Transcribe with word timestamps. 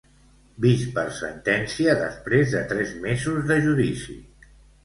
Vist 0.63 0.85
per 0.95 1.03
sentència 1.17 1.95
després 2.01 2.57
de 2.57 2.65
tres 2.73 2.97
mesos 3.07 3.47
de 3.53 3.59
judici. 3.67 4.21